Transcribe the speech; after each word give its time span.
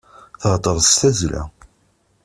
Theddṛeḍ 0.41 0.83
s 0.89 0.93
tazzla. 0.99 1.43